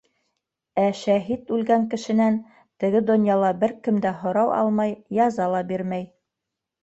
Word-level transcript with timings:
Ә 0.83 0.85
шәһит 0.99 1.51
үлгән 1.57 1.83
кешенән 1.91 2.39
теге 2.83 3.01
донъяла 3.09 3.51
бер 3.65 3.75
кем 3.89 3.99
дә 4.05 4.13
һорау 4.23 4.53
алмай, 4.61 4.95
яза 5.19 5.51
ла 5.57 5.61
бирмәй. 5.73 6.09